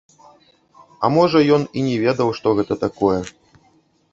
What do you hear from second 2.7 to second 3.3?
такое?